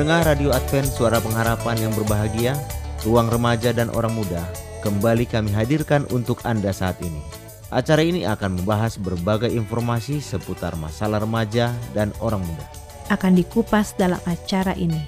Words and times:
Pendengar 0.00 0.32
Radio 0.32 0.48
Advent 0.48 0.88
Suara 0.88 1.20
Pengharapan 1.20 1.76
yang 1.76 1.92
berbahagia, 1.92 2.56
ruang 3.04 3.28
remaja 3.28 3.68
dan 3.76 3.92
orang 3.92 4.16
muda, 4.16 4.40
kembali 4.80 5.28
kami 5.28 5.52
hadirkan 5.52 6.08
untuk 6.08 6.40
Anda 6.48 6.72
saat 6.72 6.96
ini. 7.04 7.20
Acara 7.68 8.00
ini 8.00 8.24
akan 8.24 8.56
membahas 8.56 8.96
berbagai 8.96 9.52
informasi 9.52 10.24
seputar 10.24 10.72
masalah 10.80 11.20
remaja 11.20 11.76
dan 11.92 12.16
orang 12.24 12.40
muda. 12.40 12.64
Akan 13.12 13.36
dikupas 13.36 13.92
dalam 13.92 14.16
acara 14.24 14.72
ini. 14.72 15.04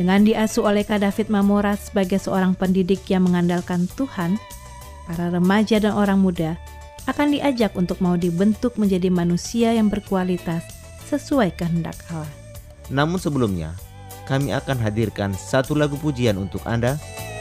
Dengan 0.00 0.24
diasuh 0.24 0.64
oleh 0.64 0.88
Kak 0.88 1.04
David 1.04 1.28
Mamora 1.28 1.76
sebagai 1.76 2.16
seorang 2.16 2.56
pendidik 2.56 3.04
yang 3.12 3.28
mengandalkan 3.28 3.84
Tuhan, 4.00 4.40
para 5.12 5.28
remaja 5.28 5.76
dan 5.76 5.92
orang 5.92 6.24
muda 6.24 6.56
akan 7.04 7.36
diajak 7.36 7.76
untuk 7.76 8.00
mau 8.00 8.16
dibentuk 8.16 8.80
menjadi 8.80 9.12
manusia 9.12 9.76
yang 9.76 9.92
berkualitas 9.92 10.64
sesuai 11.12 11.52
kehendak 11.52 12.00
Allah. 12.08 12.32
Namun 12.88 13.20
sebelumnya, 13.20 13.76
kami 14.24 14.54
akan 14.54 14.78
hadirkan 14.80 15.34
satu 15.34 15.76
lagu 15.76 15.98
pujian 15.98 16.38
untuk 16.38 16.62
Anda. 16.64 16.96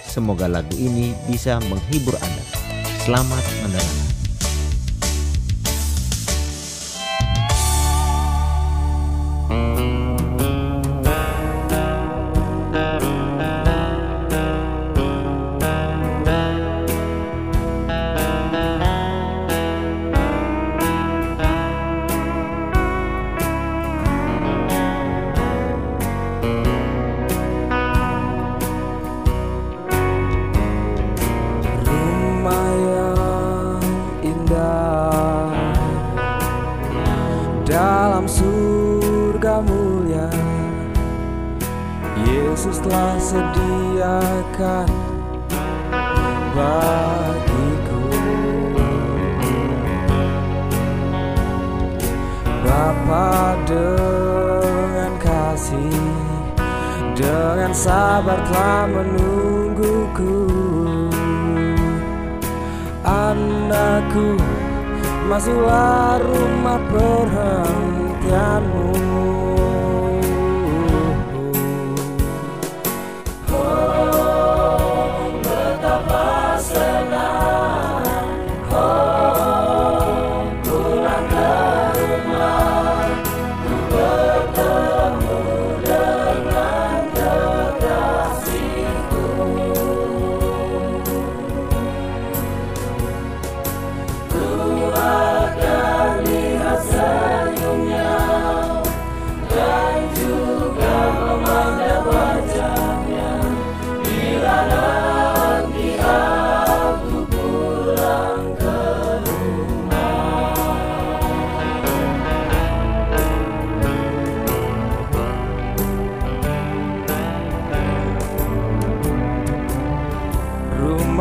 Semoga 0.05 0.49
lagu 0.51 0.75
ini 0.75 1.15
bisa 1.29 1.61
menghibur 1.71 2.17
Anda. 2.19 2.43
Selamat 3.01 3.43
mendengarkan. 3.63 4.10
Masuklah 65.31 66.19
rumah 66.19 66.75
perhentianmu 66.91 68.91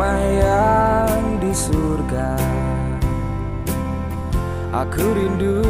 rumah 0.01 0.25
yang 0.33 1.37
di 1.37 1.53
surga. 1.53 2.33
Aku 4.73 5.05
rindu 5.13 5.61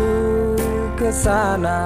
ke 0.96 1.12
sana. 1.12 1.84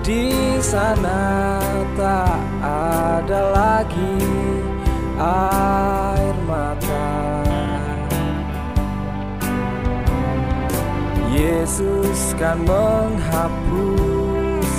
Di 0.00 0.56
sana 0.64 1.60
tak 2.00 2.40
ada 2.64 3.40
lagi 3.52 4.24
air 5.20 6.36
mata. 6.48 7.12
Yesus 11.28 12.32
kan 12.40 12.64
menghapus 12.64 14.70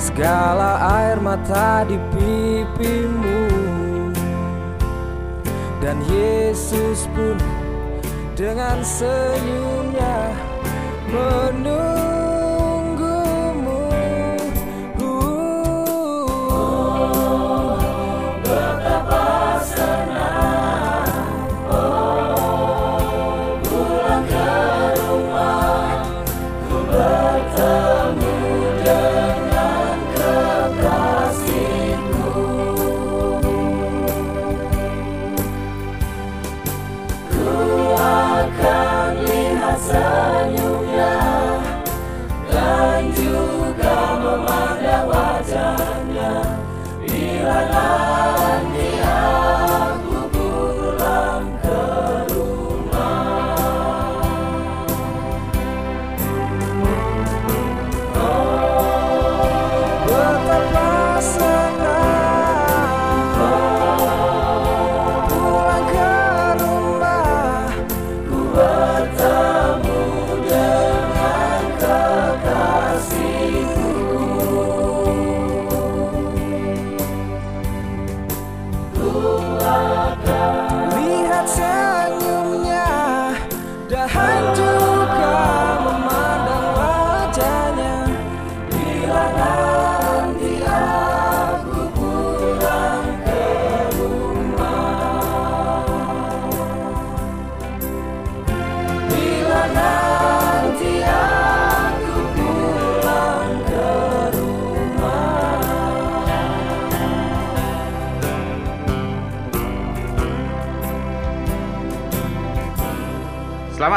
segala 0.00 1.04
air 1.04 1.20
mata 1.20 1.84
di 1.84 2.00
pipimu 2.16 3.55
dan 5.86 6.02
Yesus 6.10 7.06
pun 7.14 7.38
dengan 8.34 8.82
senyumnya 8.82 10.34
menunggumu. 11.14 11.95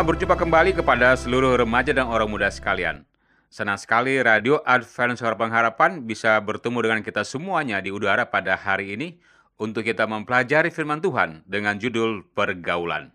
Berjumpa 0.10 0.42
kembali 0.42 0.74
kepada 0.74 1.14
seluruh 1.14 1.54
remaja 1.54 1.94
dan 1.94 2.10
orang 2.10 2.26
muda 2.26 2.50
sekalian. 2.50 3.06
Senang 3.46 3.78
sekali 3.78 4.18
Radio 4.18 4.58
Advent 4.66 5.22
Suara 5.22 5.38
Pengharapan 5.38 6.02
bisa 6.02 6.34
bertemu 6.42 6.82
dengan 6.82 7.00
kita 7.06 7.22
semuanya 7.22 7.78
di 7.78 7.94
udara 7.94 8.26
pada 8.26 8.58
hari 8.58 8.98
ini 8.98 9.22
untuk 9.62 9.86
kita 9.86 10.10
mempelajari 10.10 10.74
firman 10.74 10.98
Tuhan 10.98 11.46
dengan 11.46 11.78
judul 11.78 12.26
Pergaulan. 12.34 13.14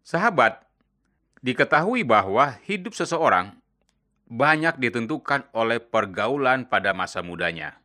Sahabat, 0.00 0.64
diketahui 1.44 2.00
bahwa 2.00 2.56
hidup 2.64 2.96
seseorang 2.96 3.60
banyak 4.24 4.80
ditentukan 4.80 5.52
oleh 5.52 5.84
pergaulan 5.84 6.64
pada 6.64 6.96
masa 6.96 7.20
mudanya. 7.20 7.76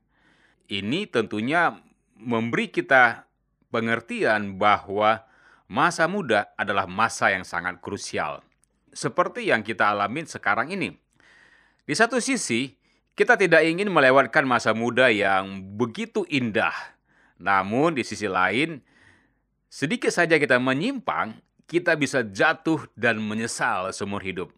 Ini 0.72 1.12
tentunya 1.12 1.84
memberi 2.16 2.72
kita 2.72 3.28
pengertian 3.76 4.56
bahwa 4.56 5.28
masa 5.66 6.06
muda 6.06 6.54
adalah 6.58 6.86
masa 6.86 7.34
yang 7.34 7.46
sangat 7.46 7.82
krusial. 7.82 8.42
Seperti 8.96 9.52
yang 9.52 9.66
kita 9.66 9.92
alami 9.92 10.24
sekarang 10.24 10.72
ini. 10.72 10.96
Di 11.86 11.94
satu 11.94 12.18
sisi, 12.24 12.74
kita 13.14 13.36
tidak 13.36 13.62
ingin 13.68 13.92
melewatkan 13.92 14.48
masa 14.48 14.72
muda 14.72 15.12
yang 15.12 15.62
begitu 15.76 16.24
indah. 16.32 16.74
Namun 17.38 17.96
di 17.96 18.04
sisi 18.08 18.26
lain, 18.26 18.80
sedikit 19.68 20.10
saja 20.10 20.40
kita 20.40 20.56
menyimpang, 20.58 21.36
kita 21.68 21.94
bisa 22.00 22.24
jatuh 22.24 22.88
dan 22.96 23.20
menyesal 23.20 23.92
seumur 23.92 24.24
hidup. 24.24 24.50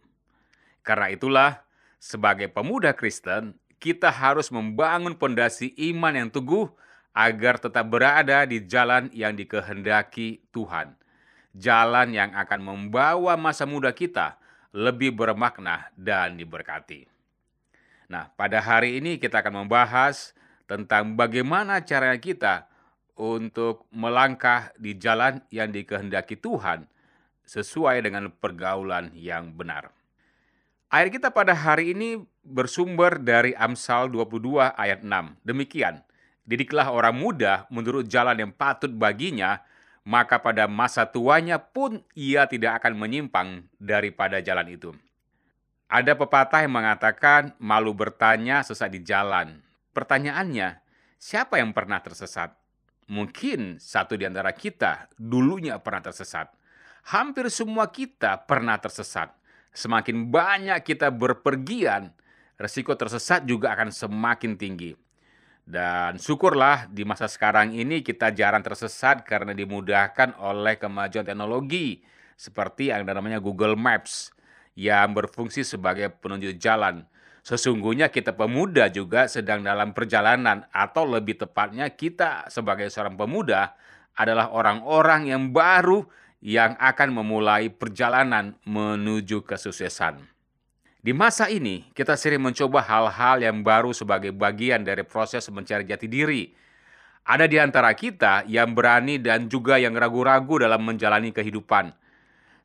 Karena 0.86 1.12
itulah, 1.12 1.51
sebagai 1.98 2.48
pemuda 2.48 2.94
Kristen, 2.94 3.57
kita 3.77 4.10
harus 4.13 4.50
membangun 4.53 5.18
pondasi 5.18 5.74
iman 5.92 6.13
yang 6.13 6.30
teguh 6.30 6.69
agar 7.17 7.57
tetap 7.57 7.89
berada 7.89 8.45
di 8.45 8.61
jalan 8.69 9.09
yang 9.09 9.33
dikehendaki 9.33 10.45
Tuhan. 10.53 10.93
Jalan 11.57 12.13
yang 12.13 12.29
akan 12.37 12.61
membawa 12.61 13.33
masa 13.33 13.65
muda 13.65 13.89
kita 13.89 14.37
lebih 14.69 15.17
bermakna 15.17 15.89
dan 15.97 16.37
diberkati. 16.37 17.09
Nah, 18.13 18.29
pada 18.37 18.61
hari 18.61 19.01
ini 19.01 19.17
kita 19.17 19.41
akan 19.41 19.65
membahas 19.65 20.37
tentang 20.69 21.17
bagaimana 21.17 21.81
cara 21.81 22.13
kita 22.21 22.69
untuk 23.17 23.89
melangkah 23.89 24.69
di 24.77 24.93
jalan 24.93 25.41
yang 25.49 25.73
dikehendaki 25.73 26.37
Tuhan 26.37 26.85
sesuai 27.49 28.05
dengan 28.05 28.29
pergaulan 28.29 29.09
yang 29.17 29.57
benar. 29.57 29.89
Ayat 30.93 31.09
kita 31.17 31.33
pada 31.33 31.57
hari 31.57 31.97
ini 31.97 32.21
bersumber 32.45 33.17
dari 33.17 33.57
Amsal 33.57 34.13
22 34.13 34.71
ayat 34.77 35.01
6. 35.01 35.41
Demikian, 35.43 36.05
didiklah 36.47 36.89
orang 36.89 37.13
muda 37.13 37.67
menurut 37.67 38.07
jalan 38.07 38.39
yang 38.39 38.51
patut 38.55 38.89
baginya, 38.89 39.61
maka 40.07 40.39
pada 40.39 40.71
masa 40.71 41.03
tuanya 41.03 41.59
pun 41.59 41.99
ia 42.15 42.47
tidak 42.47 42.79
akan 42.81 42.95
menyimpang 42.95 43.67
daripada 43.75 44.39
jalan 44.39 44.71
itu. 44.71 44.95
Ada 45.91 46.15
pepatah 46.15 46.63
yang 46.63 46.73
mengatakan 46.79 47.51
malu 47.59 47.91
bertanya 47.91 48.63
sesat 48.63 48.91
di 48.91 49.03
jalan. 49.03 49.59
Pertanyaannya, 49.91 50.79
siapa 51.19 51.59
yang 51.59 51.75
pernah 51.75 51.99
tersesat? 51.99 52.55
Mungkin 53.07 53.79
satu 53.79 54.19
di 54.19 54.27
antara 54.27 54.51
kita 54.51 55.07
dulunya 55.15 55.79
pernah 55.79 56.03
tersesat. 56.03 56.51
Hampir 57.07 57.47
semua 57.47 57.88
kita 57.88 58.43
pernah 58.43 58.75
tersesat. 58.75 59.31
Semakin 59.71 60.27
banyak 60.27 60.83
kita 60.83 61.07
berpergian, 61.07 62.11
resiko 62.59 62.91
tersesat 63.00 63.47
juga 63.47 63.71
akan 63.71 63.95
semakin 63.95 64.59
tinggi. 64.59 65.06
Dan 65.67 66.15
syukurlah 66.15 66.87
di 66.87 67.03
masa 67.03 67.27
sekarang 67.27 67.75
ini 67.75 67.99
kita 67.99 68.31
jarang 68.31 68.63
tersesat 68.63 69.27
karena 69.27 69.51
dimudahkan 69.51 70.39
oleh 70.39 70.79
kemajuan 70.79 71.27
teknologi 71.27 71.99
seperti 72.39 72.87
yang 72.87 73.03
namanya 73.03 73.43
Google 73.43 73.75
Maps 73.75 74.31
yang 74.79 75.11
berfungsi 75.11 75.67
sebagai 75.67 76.07
penunjuk 76.23 76.55
jalan. 76.55 77.03
Sesungguhnya 77.43 78.07
kita 78.07 78.31
pemuda 78.31 78.87
juga 78.87 79.27
sedang 79.27 79.59
dalam 79.59 79.91
perjalanan 79.91 80.63
atau 80.71 81.03
lebih 81.03 81.35
tepatnya 81.35 81.91
kita 81.91 82.47
sebagai 82.47 82.87
seorang 82.87 83.19
pemuda 83.19 83.75
adalah 84.15 84.55
orang-orang 84.55 85.27
yang 85.27 85.51
baru 85.51 86.07
yang 86.39 86.79
akan 86.79 87.11
memulai 87.11 87.67
perjalanan 87.67 88.55
menuju 88.63 89.43
kesuksesan. 89.43 90.37
Di 91.07 91.15
masa 91.15 91.48
ini, 91.48 91.88
kita 91.95 92.19
sering 92.19 92.44
mencoba 92.44 92.83
hal-hal 92.83 93.39
yang 93.39 93.63
baru 93.63 93.95
sebagai 93.95 94.36
bagian 94.36 94.83
dari 94.83 95.07
proses 95.07 95.48
mencari 95.48 95.88
jati 95.88 96.04
diri. 96.04 96.51
Ada 97.24 97.48
di 97.48 97.56
antara 97.56 97.95
kita 97.95 98.44
yang 98.44 98.75
berani 98.75 99.15
dan 99.15 99.48
juga 99.48 99.80
yang 99.80 99.95
ragu-ragu 99.95 100.59
dalam 100.59 100.83
menjalani 100.83 101.31
kehidupan. 101.31 101.95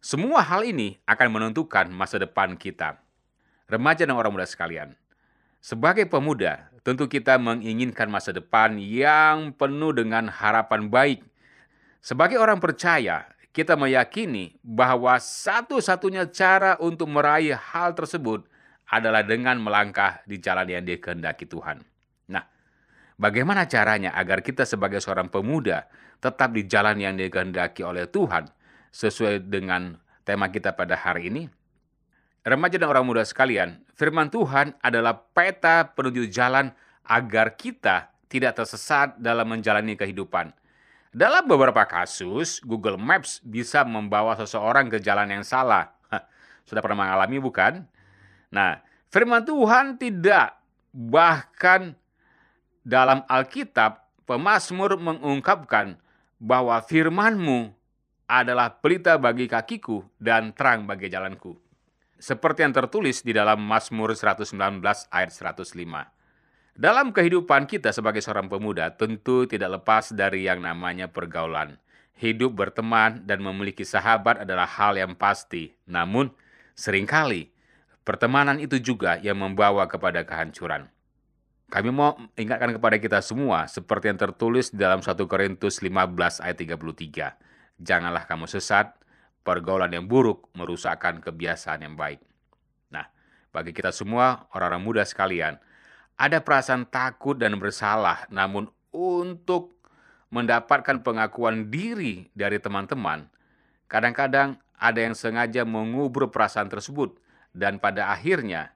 Semua 0.02 0.42
hal 0.42 0.66
ini 0.66 0.98
akan 1.06 1.28
menentukan 1.30 1.86
masa 1.94 2.18
depan 2.18 2.58
kita. 2.58 2.98
Remaja 3.70 4.10
dan 4.10 4.18
orang 4.18 4.34
muda 4.34 4.50
sekalian, 4.50 4.98
sebagai 5.62 6.10
pemuda, 6.10 6.66
tentu 6.82 7.06
kita 7.06 7.38
menginginkan 7.38 8.10
masa 8.10 8.34
depan 8.34 8.74
yang 8.74 9.54
penuh 9.54 9.94
dengan 9.94 10.26
harapan 10.26 10.90
baik. 10.90 11.22
Sebagai 12.02 12.42
orang 12.42 12.58
percaya, 12.58 13.22
kita 13.52 13.76
meyakini 13.76 14.56
bahwa 14.64 15.16
satu-satunya 15.20 16.28
cara 16.32 16.80
untuk 16.80 17.08
meraih 17.08 17.56
hal 17.56 17.92
tersebut 17.92 18.48
adalah 18.88 19.24
dengan 19.24 19.60
melangkah 19.60 20.20
di 20.24 20.40
jalan 20.40 20.68
yang 20.68 20.84
dikehendaki 20.84 21.48
Tuhan. 21.48 21.80
Nah, 22.28 22.44
bagaimana 23.16 23.64
caranya 23.68 24.12
agar 24.16 24.44
kita 24.44 24.64
sebagai 24.64 25.00
seorang 25.00 25.32
pemuda 25.32 25.88
tetap 26.20 26.52
di 26.52 26.64
jalan 26.64 26.96
yang 27.00 27.14
dikehendaki 27.16 27.84
oleh 27.84 28.08
Tuhan? 28.08 28.48
sesuai 28.92 29.48
dengan 29.48 29.96
tema 30.22 30.52
kita 30.52 30.76
pada 30.76 30.94
hari 30.94 31.32
ini. 31.32 31.48
Remaja 32.44 32.76
dan 32.76 32.92
orang 32.92 33.08
muda 33.08 33.24
sekalian, 33.24 33.80
firman 33.96 34.28
Tuhan 34.28 34.76
adalah 34.84 35.16
peta 35.32 35.88
penunjuk 35.96 36.28
jalan 36.28 36.70
agar 37.08 37.56
kita 37.56 38.12
tidak 38.28 38.62
tersesat 38.62 39.16
dalam 39.18 39.48
menjalani 39.48 39.96
kehidupan. 39.96 40.52
Dalam 41.12 41.44
beberapa 41.44 41.84
kasus, 41.84 42.56
Google 42.64 42.96
Maps 42.96 43.44
bisa 43.44 43.84
membawa 43.84 44.32
seseorang 44.32 44.88
ke 44.88 44.96
jalan 44.96 45.28
yang 45.28 45.44
salah. 45.44 45.92
Sudah 46.68 46.80
pernah 46.80 47.04
mengalami 47.04 47.36
bukan? 47.36 47.84
Nah, 48.48 48.80
firman 49.12 49.44
Tuhan 49.44 50.00
tidak. 50.00 50.56
Bahkan 50.96 51.92
dalam 52.80 53.28
Alkitab, 53.28 54.08
pemazmur 54.24 54.96
mengungkapkan 54.96 56.00
bahwa 56.40 56.80
firmanmu 56.80 57.76
adalah 58.24 58.72
pelita 58.80 59.20
bagi 59.20 59.44
kakiku 59.44 60.08
dan 60.16 60.56
terang 60.56 60.88
bagi 60.88 61.12
jalanku. 61.12 61.60
Seperti 62.16 62.64
yang 62.64 62.72
tertulis 62.72 63.20
di 63.20 63.36
dalam 63.36 63.60
Mazmur 63.60 64.16
119 64.16 64.56
ayat 65.12 65.30
105. 65.34 66.21
Dalam 66.72 67.12
kehidupan 67.12 67.68
kita 67.68 67.92
sebagai 67.92 68.24
seorang 68.24 68.48
pemuda 68.48 68.88
tentu 68.96 69.44
tidak 69.44 69.80
lepas 69.80 70.10
dari 70.16 70.48
yang 70.48 70.64
namanya 70.64 71.08
pergaulan. 71.08 71.76
Hidup 72.16 72.54
berteman 72.54 73.24
dan 73.28 73.42
memiliki 73.44 73.84
sahabat 73.84 74.46
adalah 74.46 74.64
hal 74.64 74.96
yang 74.96 75.12
pasti. 75.12 75.74
Namun, 75.84 76.32
sering 76.72 77.04
kali 77.04 77.52
pertemanan 78.02 78.56
itu 78.56 78.80
juga 78.80 79.20
yang 79.20 79.36
membawa 79.36 79.84
kepada 79.84 80.24
kehancuran. 80.24 80.88
Kami 81.68 81.88
mau 81.88 82.16
ingatkan 82.36 82.76
kepada 82.76 82.96
kita 83.00 83.18
semua 83.24 83.64
seperti 83.64 84.12
yang 84.12 84.20
tertulis 84.20 84.68
dalam 84.72 85.00
1 85.00 85.12
Korintus 85.24 85.80
15 85.80 86.44
ayat 86.44 86.56
33 86.56 87.52
janganlah 87.82 88.24
kamu 88.30 88.46
sesat, 88.46 88.94
pergaulan 89.42 89.90
yang 89.90 90.06
buruk 90.06 90.48
merusakkan 90.54 91.18
kebiasaan 91.18 91.82
yang 91.82 91.94
baik. 91.98 92.22
Nah, 92.94 93.10
bagi 93.50 93.74
kita 93.74 93.90
semua, 93.90 94.46
orang-orang 94.54 94.82
muda 94.82 95.02
sekalian, 95.02 95.58
ada 96.16 96.38
perasaan 96.40 96.86
takut 96.86 97.34
dan 97.34 97.56
bersalah, 97.58 98.26
namun 98.28 98.68
untuk 98.92 99.74
mendapatkan 100.32 101.04
pengakuan 101.04 101.68
diri 101.68 102.28
dari 102.32 102.56
teman-teman, 102.56 103.28
kadang-kadang 103.88 104.56
ada 104.80 104.98
yang 104.98 105.12
sengaja 105.12 105.62
mengubur 105.68 106.32
perasaan 106.32 106.72
tersebut, 106.72 107.16
dan 107.52 107.76
pada 107.76 108.08
akhirnya 108.10 108.72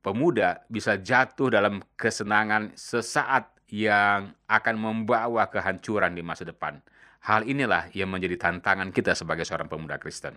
pemuda 0.00 0.64
bisa 0.68 0.96
jatuh 0.96 1.52
dalam 1.52 1.84
kesenangan 1.96 2.72
sesaat 2.76 3.52
yang 3.72 4.36
akan 4.48 4.76
membawa 4.76 5.48
kehancuran 5.48 6.12
di 6.12 6.22
masa 6.24 6.44
depan. 6.44 6.80
Hal 7.24 7.48
inilah 7.48 7.88
yang 7.96 8.12
menjadi 8.12 8.36
tantangan 8.36 8.92
kita 8.92 9.16
sebagai 9.16 9.48
seorang 9.48 9.68
pemuda 9.68 9.96
Kristen. 9.96 10.36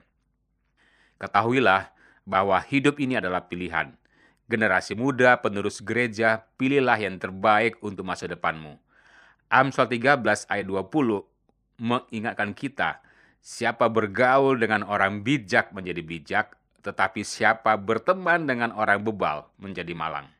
Ketahuilah 1.19 1.91
bahwa 2.23 2.55
hidup 2.63 2.95
ini 3.03 3.19
adalah 3.19 3.43
pilihan. 3.47 3.91
Generasi 4.47 4.95
muda, 4.95 5.43
penerus 5.43 5.83
gereja, 5.83 6.47
pilihlah 6.55 6.95
yang 6.95 7.19
terbaik 7.19 7.83
untuk 7.83 8.07
masa 8.07 8.31
depanmu. 8.31 8.79
Amsal 9.51 9.91
13 9.91 10.47
ayat 10.47 10.63
20 10.63 11.83
mengingatkan 11.83 12.55
kita, 12.55 13.03
siapa 13.43 13.91
bergaul 13.91 14.55
dengan 14.55 14.87
orang 14.87 15.19
bijak 15.19 15.75
menjadi 15.75 15.99
bijak, 15.99 16.45
tetapi 16.79 17.27
siapa 17.27 17.75
berteman 17.75 18.47
dengan 18.47 18.71
orang 18.71 19.03
bebal 19.03 19.51
menjadi 19.59 19.91
malang. 19.91 20.31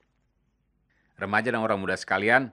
Remaja 1.20 1.52
dan 1.52 1.60
orang 1.60 1.76
muda 1.76 2.00
sekalian, 2.00 2.52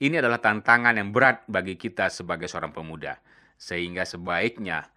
ini 0.00 0.20
adalah 0.20 0.40
tantangan 0.40 0.96
yang 1.00 1.12
berat 1.12 1.44
bagi 1.48 1.80
kita 1.80 2.12
sebagai 2.12 2.44
seorang 2.44 2.76
pemuda, 2.76 3.20
sehingga 3.56 4.04
sebaiknya 4.04 4.88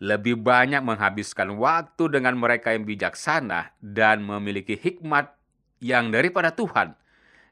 lebih 0.00 0.40
banyak 0.40 0.80
menghabiskan 0.80 1.52
waktu 1.60 2.08
dengan 2.08 2.36
mereka 2.40 2.72
yang 2.72 2.88
bijaksana 2.88 3.76
dan 3.84 4.24
memiliki 4.24 4.72
hikmat 4.72 5.39
yang 5.80 6.12
daripada 6.12 6.52
Tuhan, 6.52 6.94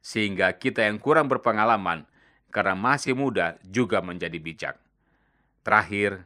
sehingga 0.05 0.53
kita 0.55 0.85
yang 0.85 1.01
kurang 1.01 1.27
berpengalaman 1.27 2.05
karena 2.53 2.77
masih 2.77 3.17
muda 3.17 3.57
juga 3.65 4.01
menjadi 4.01 4.39
bijak. 4.41 4.77
Terakhir, 5.65 6.25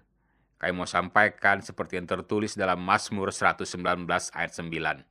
kami 0.63 0.73
mau 0.79 0.87
sampaikan 0.87 1.59
seperti 1.59 1.99
yang 1.99 2.07
tertulis 2.07 2.55
dalam 2.55 2.79
Mazmur 2.79 3.35
119 3.35 4.07
ayat 4.31 4.53
9. 4.55 5.03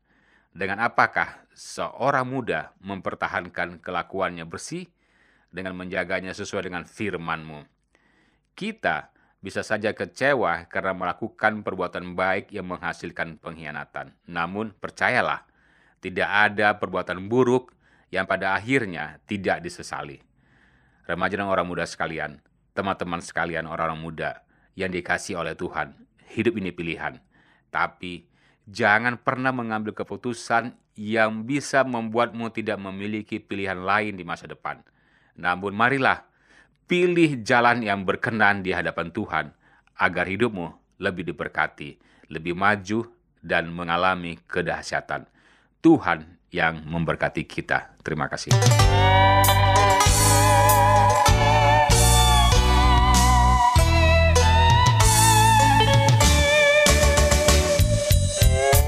Dengan 0.56 0.84
apakah 0.84 1.48
seorang 1.52 2.28
muda 2.28 2.72
mempertahankan 2.80 3.84
kelakuannya 3.84 4.48
bersih 4.48 4.88
dengan 5.52 5.76
menjaganya 5.76 6.32
sesuai 6.32 6.72
dengan 6.72 6.88
firman-Mu? 6.88 7.68
Kita 8.56 9.12
bisa 9.44 9.64
saja 9.64 9.92
kecewa 9.92 10.68
karena 10.72 10.96
melakukan 10.96 11.64
perbuatan 11.64 12.16
baik 12.16 12.56
yang 12.56 12.72
menghasilkan 12.72 13.36
pengkhianatan. 13.40 14.16
Namun 14.32 14.72
percayalah, 14.80 15.44
tidak 16.01 16.27
ada 16.27 16.75
perbuatan 16.81 17.29
buruk 17.29 17.72
yang 18.12 18.27
pada 18.27 18.58
akhirnya 18.58 19.22
tidak 19.29 19.63
disesali. 19.63 20.20
Remaja 21.08 21.39
dan 21.39 21.48
orang 21.48 21.65
muda 21.65 21.88
sekalian, 21.88 22.41
teman-teman 22.75 23.24
sekalian 23.24 23.70
orang-orang 23.70 24.01
muda 24.01 24.31
yang 24.75 24.91
dikasih 24.91 25.39
oleh 25.39 25.53
Tuhan, 25.55 25.93
hidup 26.34 26.58
ini 26.58 26.74
pilihan. 26.74 27.22
Tapi 27.72 28.27
jangan 28.67 29.22
pernah 29.22 29.55
mengambil 29.55 29.96
keputusan 29.96 30.75
yang 31.00 31.48
bisa 31.48 31.88
membuatmu 31.88 32.51
tidak 32.51 32.77
memiliki 32.81 33.39
pilihan 33.39 33.79
lain 33.79 34.20
di 34.20 34.27
masa 34.27 34.50
depan. 34.50 34.84
Namun 35.39 35.72
marilah 35.72 36.27
pilih 36.91 37.39
jalan 37.48 37.79
yang 37.88 38.03
berkenan 38.03 38.60
di 38.60 38.75
hadapan 38.75 39.15
Tuhan 39.15 39.46
agar 39.96 40.27
hidupmu 40.27 41.00
lebih 41.00 41.31
diberkati, 41.31 41.96
lebih 42.27 42.51
maju 42.51 43.08
dan 43.39 43.72
mengalami 43.72 44.36
kedahsyatan. 44.43 45.31
Tuhan 45.82 46.24
yang 46.54 46.86
memberkati 46.86 47.44
kita. 47.50 47.98
Terima 48.06 48.30
kasih. 48.30 48.54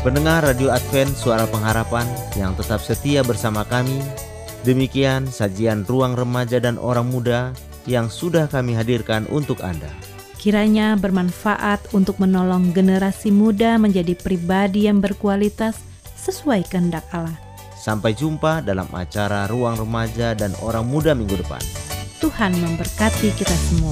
Pendengar 0.04 0.44
Radio 0.44 0.68
Advent 0.68 1.16
Suara 1.16 1.48
Pengharapan 1.48 2.04
yang 2.36 2.52
tetap 2.60 2.84
setia 2.84 3.24
bersama 3.24 3.64
kami, 3.64 4.04
demikian 4.68 5.32
sajian 5.32 5.88
ruang 5.88 6.14
remaja 6.14 6.60
dan 6.60 6.76
orang 6.76 7.08
muda 7.08 7.56
yang 7.88 8.12
sudah 8.12 8.52
kami 8.52 8.76
hadirkan 8.76 9.24
untuk 9.32 9.64
Anda. 9.64 9.88
Kiranya 10.44 11.00
bermanfaat 11.00 11.96
untuk 11.96 12.20
menolong 12.20 12.76
generasi 12.76 13.32
muda 13.32 13.80
menjadi 13.80 14.12
pribadi 14.20 14.92
yang 14.92 15.00
berkualitas 15.00 15.93
sesuai 16.24 16.72
kehendak 16.72 17.04
Allah. 17.12 17.36
Sampai 17.76 18.16
jumpa 18.16 18.64
dalam 18.64 18.88
acara 18.96 19.44
Ruang 19.52 19.76
Remaja 19.76 20.32
dan 20.32 20.56
Orang 20.64 20.88
Muda 20.88 21.12
minggu 21.12 21.36
depan. 21.36 21.60
Tuhan 22.24 22.56
memberkati 22.56 23.36
kita 23.36 23.52
semua. 23.52 23.92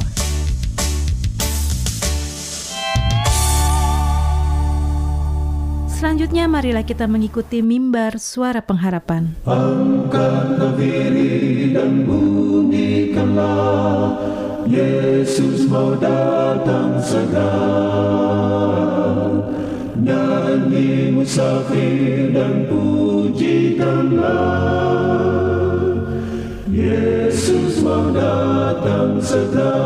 Selanjutnya 5.91 6.47
marilah 6.50 6.81
kita 6.81 7.05
mengikuti 7.05 7.61
mimbar 7.61 8.17
suara 8.17 8.57
pengharapan. 8.63 9.38
Angkatlah 9.45 10.73
diri 10.73 11.69
dan 11.75 12.07
bunyikanlah 12.07 14.17
Yesus 14.65 15.69
mau 15.69 15.93
datang 16.00 16.97
segera 17.03 18.80
Nyanyi 20.01 21.13
musafir 21.13 22.34
dan 22.34 22.65
pujikanlah 22.65 24.25
Yesus 26.65 27.86
mau 27.86 28.10
datang 28.10 29.22
segera 29.22 29.77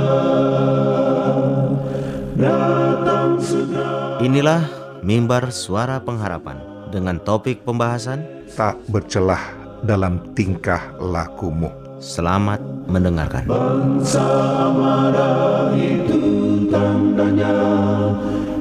Datang 2.39 3.43
segera 3.43 4.23
Inilah 4.23 4.63
mimbar 5.03 5.51
suara 5.51 5.99
pengharapan 5.99 6.63
dengan 6.95 7.19
topik 7.19 7.67
pembahasan 7.67 8.23
tak 8.55 8.79
bercelah 8.87 9.51
dalam 9.83 10.31
tingkah 10.31 10.95
lakumu. 10.95 11.67
Selamat 11.99 12.63
mendengarkan. 12.87 13.43
Bangsa 13.51 14.23
marah 14.71 15.75
itu 15.75 16.23
tandanya 16.71 17.55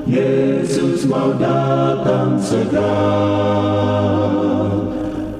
Yesus 0.04 1.08
mau 1.08 1.32
datang 1.40 2.36
segera. 2.36 2.92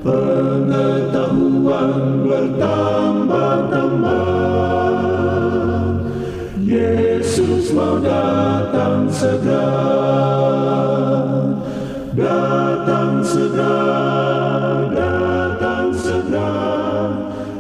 Pengetahuan 0.01 2.25
bertambah-tambah. 2.25 4.25
Yesus 6.65 7.77
mau 7.77 8.01
datang 8.01 9.05
segera. 9.13 9.69
Datang 12.17 13.21
segera 13.21 13.77
Datang 14.97 15.93
segera. 15.93 16.57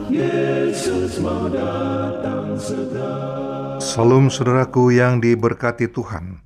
Yesus 0.08 1.20
mau 1.20 1.52
datang 1.52 2.56
segera. 2.56 3.12
Salam 3.76 4.32
saudaraku 4.32 4.88
yang 4.88 5.20
diberkati 5.20 5.92
Tuhan. 5.92 6.40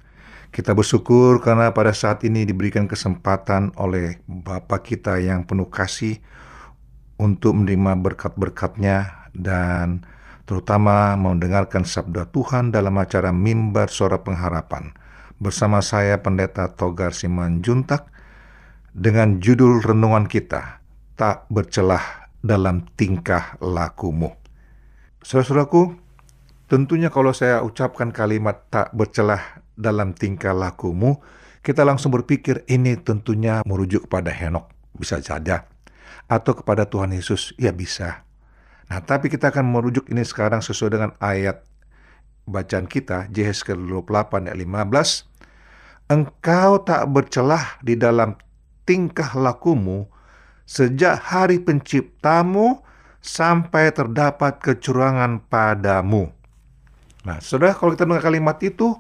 Kita 0.59 0.75
bersyukur 0.75 1.39
karena 1.39 1.71
pada 1.71 1.95
saat 1.95 2.27
ini 2.27 2.43
diberikan 2.43 2.91
kesempatan 2.91 3.79
oleh 3.79 4.19
Bapa 4.27 4.83
kita 4.83 5.23
yang 5.23 5.47
penuh 5.47 5.71
kasih 5.71 6.19
untuk 7.15 7.63
menerima 7.63 7.95
berkat-berkatnya 7.95 9.31
dan 9.39 10.03
terutama 10.51 11.15
mendengarkan 11.15 11.87
sabda 11.87 12.27
Tuhan 12.35 12.75
dalam 12.75 12.99
acara 12.99 13.31
Mimbar 13.31 13.87
Suara 13.87 14.19
Pengharapan 14.19 14.91
bersama 15.39 15.79
saya 15.79 16.19
Pendeta 16.19 16.67
Togar 16.75 17.15
Siman 17.15 17.63
Juntak 17.63 18.11
dengan 18.91 19.39
judul 19.39 19.79
renungan 19.79 20.27
kita 20.27 20.83
Tak 21.15 21.47
Bercelah 21.55 22.35
dalam 22.43 22.83
Tingkah 22.99 23.63
Lakumu. 23.63 24.35
Saudara-saudaraku, 25.23 25.95
tentunya 26.67 27.15
kalau 27.15 27.31
saya 27.31 27.63
ucapkan 27.63 28.11
kalimat 28.11 28.67
tak 28.75 28.91
bercelah 28.91 29.63
dalam 29.79 30.11
tingkah 30.11 30.51
lakumu, 30.51 31.23
kita 31.63 31.87
langsung 31.87 32.11
berpikir 32.11 32.67
ini 32.67 32.99
tentunya 32.99 33.63
merujuk 33.63 34.11
kepada 34.11 34.35
Henok, 34.35 34.67
bisa 34.99 35.23
saja. 35.23 35.71
Atau 36.27 36.59
kepada 36.59 36.85
Tuhan 36.91 37.15
Yesus, 37.15 37.55
ya 37.57 37.71
bisa. 37.71 38.27
Nah, 38.91 39.01
tapi 39.01 39.31
kita 39.31 39.55
akan 39.55 39.71
merujuk 39.71 40.11
ini 40.11 40.27
sekarang 40.27 40.61
sesuai 40.61 40.91
dengan 40.99 41.11
ayat 41.23 41.63
bacaan 42.49 42.91
kita, 42.91 43.31
Yehezkel 43.31 43.79
28 43.79 44.51
ayat 44.51 44.59
15. 44.59 45.29
Engkau 46.09 46.71
tak 46.83 47.05
bercelah 47.13 47.77
di 47.85 47.95
dalam 47.95 48.35
tingkah 48.89 49.37
lakumu 49.37 50.09
sejak 50.65 51.21
hari 51.21 51.61
penciptamu 51.61 52.81
sampai 53.21 53.93
terdapat 53.93 54.57
kecurangan 54.61 55.45
padamu. 55.49 56.33
Nah, 57.29 57.45
saudara, 57.45 57.77
kalau 57.77 57.93
kita 57.93 58.09
dengar 58.09 58.25
kalimat 58.25 58.57
itu, 58.65 58.97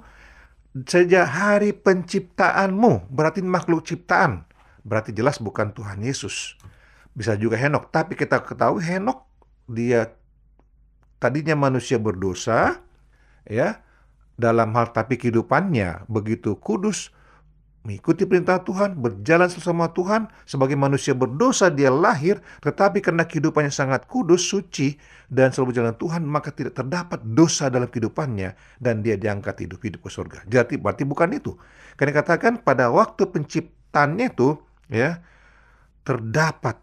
sejak 0.84 1.26
hari 1.26 1.72
penciptaanmu, 1.72 3.08
berarti 3.08 3.40
makhluk 3.42 3.88
ciptaan. 3.88 4.44
Berarti 4.84 5.16
jelas 5.16 5.40
bukan 5.42 5.72
Tuhan 5.72 6.04
Yesus. 6.04 6.54
Bisa 7.16 7.34
juga 7.34 7.58
Henok, 7.58 7.90
tapi 7.90 8.14
kita 8.14 8.44
ketahui 8.44 8.84
Henok 8.84 9.26
dia 9.66 10.14
tadinya 11.18 11.58
manusia 11.58 11.98
berdosa, 11.98 12.78
ya, 13.42 13.82
dalam 14.38 14.70
hal 14.78 14.94
tapi 14.94 15.18
kehidupannya 15.18 16.06
begitu 16.06 16.54
kudus, 16.56 17.10
mengikuti 17.86 18.26
perintah 18.26 18.60
Tuhan, 18.60 18.98
berjalan 18.98 19.48
bersama 19.48 19.88
Tuhan, 19.94 20.28
sebagai 20.44 20.74
manusia 20.74 21.14
berdosa 21.14 21.70
dia 21.70 21.88
lahir, 21.88 22.42
tetapi 22.60 23.00
karena 23.00 23.24
kehidupannya 23.24 23.70
sangat 23.72 24.04
kudus, 24.10 24.44
suci, 24.44 24.98
dan 25.30 25.54
selalu 25.54 25.72
berjalan 25.72 25.96
Tuhan, 25.96 26.22
maka 26.26 26.50
tidak 26.50 26.76
terdapat 26.76 27.22
dosa 27.22 27.70
dalam 27.70 27.88
kehidupannya, 27.88 28.52
dan 28.82 29.00
dia 29.00 29.14
diangkat 29.14 29.64
hidup-hidup 29.64 30.04
ke 30.04 30.10
surga. 30.10 30.38
Jadi 30.50 30.76
berarti 30.76 31.06
bukan 31.06 31.32
itu. 31.32 31.54
Karena 31.94 32.12
katakan 32.18 32.60
pada 32.60 32.90
waktu 32.90 33.24
penciptaannya 33.30 34.26
itu, 34.34 34.58
ya, 34.90 35.22
terdapat 36.02 36.76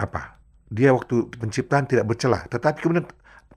apa? 0.00 0.40
Dia 0.72 0.90
waktu 0.90 1.30
penciptaan 1.30 1.86
tidak 1.86 2.10
bercelah, 2.10 2.48
tetapi 2.50 2.78
kemudian 2.82 3.06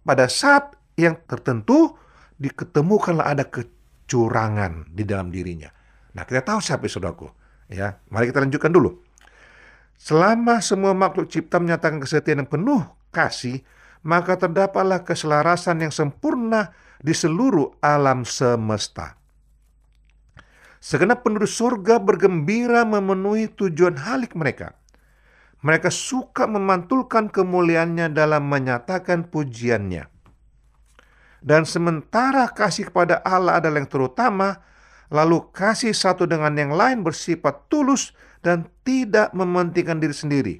pada 0.05 0.29
saat 0.29 0.77
yang 0.93 1.17
tertentu 1.25 1.97
diketemukanlah 2.37 3.33
ada 3.33 3.45
kecurangan 3.49 4.85
di 4.93 5.01
dalam 5.01 5.33
dirinya. 5.33 5.76
Nah, 6.15 6.23
kita 6.23 6.43
tahu 6.43 6.59
siapa 6.63 6.87
saudaraku. 6.87 7.27
Ya, 7.67 7.99
mari 8.07 8.31
kita 8.31 8.39
lanjutkan 8.43 8.71
dulu. 8.71 9.03
Selama 9.97 10.61
semua 10.61 10.93
makhluk 10.93 11.27
cipta 11.27 11.57
menyatakan 11.57 11.97
kesetiaan 11.97 12.45
yang 12.45 12.49
penuh 12.49 12.85
kasih, 13.09 13.65
maka 14.05 14.37
terdapatlah 14.37 15.01
keselarasan 15.01 15.83
yang 15.83 15.91
sempurna 15.91 16.71
di 17.01 17.11
seluruh 17.11 17.75
alam 17.81 18.23
semesta. 18.23 19.17
Segenap 20.77 21.25
penduduk 21.25 21.49
surga 21.49 21.97
bergembira 21.97 22.85
memenuhi 22.85 23.49
tujuan 23.49 23.97
halik 23.97 24.37
mereka. 24.37 24.77
Mereka 25.65 25.89
suka 25.89 26.45
memantulkan 26.45 27.33
kemuliaannya 27.33 28.13
dalam 28.13 28.45
menyatakan 28.45 29.25
pujiannya. 29.25 30.05
Dan 31.41 31.65
sementara 31.65 32.45
kasih 32.53 32.93
kepada 32.93 33.25
Allah 33.25 33.57
adalah 33.57 33.81
yang 33.81 33.89
terutama, 33.89 34.61
lalu 35.07 35.47
kasih 35.55 35.95
satu 35.95 36.27
dengan 36.27 36.55
yang 36.55 36.73
lain 36.75 37.03
bersifat 37.03 37.67
tulus 37.71 38.11
dan 38.43 38.67
tidak 38.83 39.31
mementingkan 39.31 39.99
diri 39.99 40.15
sendiri. 40.15 40.55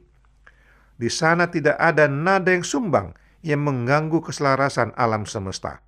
Di 0.98 1.10
sana 1.14 1.46
tidak 1.48 1.78
ada 1.78 2.10
nada 2.10 2.50
yang 2.50 2.66
sumbang 2.66 3.14
yang 3.46 3.62
mengganggu 3.62 4.18
keselarasan 4.24 4.98
alam 4.98 5.30
semesta. 5.30 5.80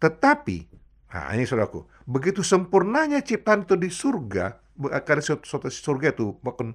Tetapi, 0.00 0.66
nah 1.12 1.30
ini 1.36 1.44
saudaraku, 1.44 1.84
begitu 2.08 2.40
sempurnanya 2.40 3.20
ciptaan 3.20 3.68
itu 3.68 3.76
di 3.76 3.92
surga, 3.92 4.56
karena 5.04 5.22
suatu 5.22 5.68
surga 5.68 6.16
itu, 6.16 6.34
bahkan 6.40 6.74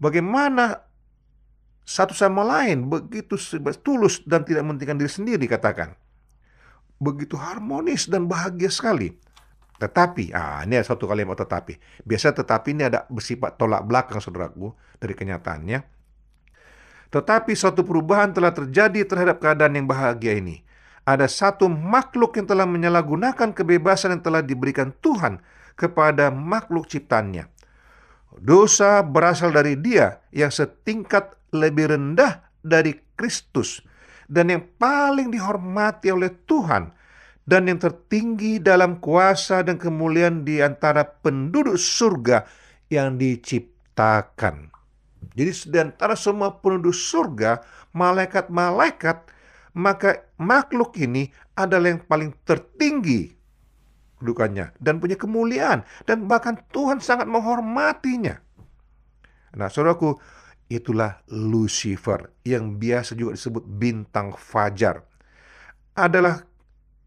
bagaimana 0.00 0.88
satu 1.86 2.16
sama 2.16 2.42
lain 2.42 2.90
begitu 2.90 3.38
tulus 3.84 4.24
dan 4.26 4.42
tidak 4.42 4.66
mementingkan 4.66 4.98
diri 4.98 5.12
sendiri 5.12 5.44
katakan. 5.46 5.94
Begitu 6.98 7.36
harmonis 7.36 8.08
dan 8.08 8.26
bahagia 8.26 8.72
sekali. 8.72 9.14
Tetapi, 9.76 10.32
ah 10.32 10.64
ini 10.64 10.80
ada 10.80 10.86
satu 10.88 11.04
kalimat 11.04 11.36
tetapi. 11.36 11.76
Biasa 12.02 12.32
tetapi 12.32 12.72
ini 12.72 12.88
ada 12.88 13.04
bersifat 13.12 13.60
tolak 13.60 13.84
belakang 13.84 14.24
saudaraku 14.24 14.72
dari 14.96 15.12
kenyataannya. 15.12 15.78
Tetapi 17.12 17.52
suatu 17.52 17.84
perubahan 17.84 18.32
telah 18.32 18.50
terjadi 18.56 19.04
terhadap 19.04 19.38
keadaan 19.38 19.76
yang 19.76 19.86
bahagia 19.86 20.36
ini. 20.40 20.64
Ada 21.06 21.30
satu 21.30 21.70
makhluk 21.70 22.34
yang 22.34 22.50
telah 22.50 22.66
menyalahgunakan 22.66 23.54
kebebasan 23.54 24.18
yang 24.18 24.22
telah 24.26 24.42
diberikan 24.42 24.90
Tuhan 24.98 25.38
kepada 25.78 26.34
makhluk 26.34 26.90
ciptaannya. 26.90 27.46
Dosa 28.36 29.00
berasal 29.06 29.54
dari 29.54 29.78
dia 29.78 30.18
yang 30.34 30.50
setingkat 30.50 31.38
lebih 31.54 31.94
rendah 31.94 32.50
dari 32.60 32.98
Kristus 33.14 33.80
dan 34.26 34.50
yang 34.50 34.66
paling 34.76 35.30
dihormati 35.30 36.10
oleh 36.10 36.34
Tuhan 36.44 36.90
dan 37.46 37.70
yang 37.70 37.78
tertinggi 37.78 38.58
dalam 38.58 38.98
kuasa 38.98 39.62
dan 39.62 39.78
kemuliaan 39.78 40.42
di 40.42 40.58
antara 40.58 41.06
penduduk 41.06 41.78
surga 41.78 42.42
yang 42.90 43.16
diciptakan. 43.16 44.74
Jadi 45.38 45.50
di 45.70 45.78
antara 45.78 46.18
semua 46.18 46.58
penduduk 46.58 46.94
surga, 46.94 47.62
malaikat-malaikat, 47.94 49.30
maka 49.78 50.26
makhluk 50.42 50.98
ini 50.98 51.30
adalah 51.54 51.94
yang 51.94 52.02
paling 52.02 52.34
tertinggi 52.42 53.36
kedudukannya 54.16 54.72
dan 54.80 54.96
punya 54.96 55.14
kemuliaan 55.14 55.84
dan 56.08 56.24
bahkan 56.24 56.56
Tuhan 56.72 57.04
sangat 57.04 57.28
menghormatinya. 57.28 58.40
Nah, 59.56 59.68
saudaraku, 59.68 60.16
itulah 60.72 61.20
Lucifer 61.30 62.32
yang 62.42 62.80
biasa 62.80 63.12
juga 63.14 63.36
disebut 63.36 63.64
bintang 63.64 64.32
fajar. 64.34 65.04
Adalah 65.96 66.44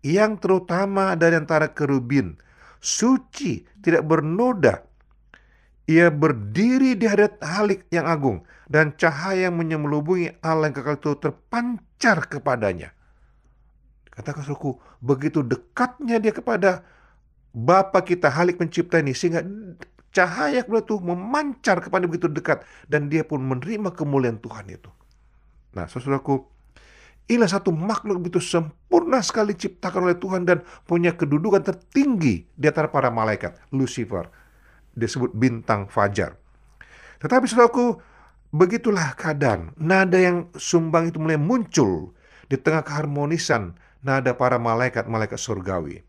yang 0.05 0.39
terutama 0.39 1.15
dari 1.19 1.35
antara 1.35 1.71
kerubin, 1.71 2.39
suci, 2.79 3.67
tidak 3.83 4.07
bernoda. 4.07 4.83
Ia 5.89 6.13
berdiri 6.13 6.93
di 6.93 7.09
hadapan 7.09 7.41
halik 7.41 7.81
yang 7.89 8.05
agung 8.05 8.45
dan 8.69 8.93
cahaya 8.93 9.49
yang 9.49 9.57
menyemelubungi 9.57 10.38
Allah 10.45 10.69
yang 10.69 10.77
kekal 10.77 11.01
itu 11.01 11.12
terpancar 11.17 12.29
kepadanya. 12.29 12.93
Suku, 14.45 14.77
begitu 14.99 15.41
dekatnya 15.41 16.19
dia 16.19 16.35
kepada 16.35 16.83
Bapa 17.49 18.05
kita 18.05 18.29
halik 18.29 18.62
pencipta 18.62 19.01
ini 19.01 19.17
sehingga 19.17 19.41
cahaya 20.13 20.62
kemuliaan 20.62 20.85
itu 20.85 21.01
memancar 21.01 21.81
kepada 21.81 22.05
begitu 22.05 22.29
dekat 22.29 22.62
dan 22.85 23.09
dia 23.09 23.25
pun 23.25 23.41
menerima 23.41 23.89
kemuliaan 23.97 24.38
Tuhan 24.38 24.69
itu. 24.69 24.91
Nah, 25.73 25.89
saudaraku, 25.89 26.45
inilah 27.29 27.47
satu 27.47 27.69
makhluk 27.69 28.25
begitu 28.25 28.41
sempurna 28.41 29.21
sekali 29.21 29.53
ciptakan 29.53 30.09
oleh 30.09 30.17
Tuhan 30.17 30.43
dan 30.43 30.65
punya 30.89 31.13
kedudukan 31.13 31.61
tertinggi 31.61 32.49
di 32.49 32.65
antara 32.65 32.89
para 32.89 33.13
malaikat, 33.13 33.55
Lucifer. 33.69 34.27
Disebut 34.97 35.31
bintang 35.37 35.85
fajar. 35.87 36.35
Tetapi 37.21 37.45
saudaraku, 37.45 38.01
begitulah 38.49 39.13
keadaan. 39.13 39.77
Nada 39.77 40.17
yang 40.17 40.49
sumbang 40.57 41.13
itu 41.13 41.21
mulai 41.21 41.37
muncul 41.37 42.11
di 42.49 42.57
tengah 42.57 42.81
keharmonisan 42.81 43.77
nada 44.01 44.33
para 44.33 44.57
malaikat-malaikat 44.57 45.37
surgawi. 45.37 46.01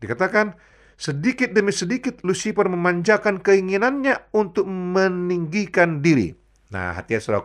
Dikatakan, 0.00 0.56
Sedikit 0.96 1.52
demi 1.52 1.76
sedikit 1.76 2.24
Lucifer 2.24 2.64
memanjakan 2.72 3.44
keinginannya 3.44 4.32
untuk 4.32 4.64
meninggikan 4.64 6.00
diri. 6.00 6.32
Nah, 6.72 6.96
hati-hati. 6.96 7.36